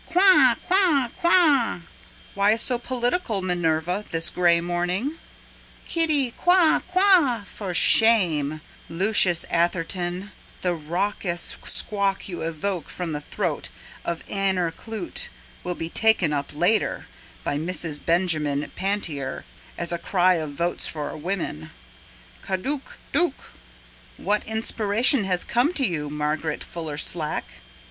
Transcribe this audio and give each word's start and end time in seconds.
Quah! 0.07 0.55
quah! 0.65 1.09
quah! 1.19 1.81
why 2.33 2.55
so 2.55 2.79
poetical, 2.79 3.43
Minerva, 3.43 4.03
This 4.09 4.31
gray 4.31 4.59
morning? 4.59 5.19
Kittie—quah—quah! 5.85 7.43
for 7.43 7.75
shame, 7.75 8.61
Lucius 8.89 9.45
Atherton, 9.51 10.31
The 10.63 10.73
raucous 10.73 11.59
squawk 11.65 12.27
you 12.27 12.41
evoked 12.41 12.89
from 12.89 13.11
the 13.11 13.21
throat 13.21 13.69
Of 14.03 14.23
Aner 14.27 14.71
Clute 14.71 15.27
will 15.63 15.75
be 15.75 15.87
taken 15.87 16.33
up 16.33 16.49
later 16.55 17.05
By 17.43 17.59
Mrs. 17.59 18.03
Benjamin 18.03 18.71
Pantier 18.75 19.45
as 19.77 19.91
a 19.91 19.99
cry 19.99 20.33
Of 20.33 20.49
votes 20.53 20.87
for 20.87 21.15
women: 21.15 21.69
Ka 22.41 22.55
dook—dook! 22.55 23.51
What 24.17 24.43
inspiration 24.45 25.25
has 25.25 25.43
come 25.43 25.71
to 25.75 25.85
you, 25.87 26.09
Margaret 26.09 26.63
Fuller 26.63 26.97
Slack? 26.97 27.45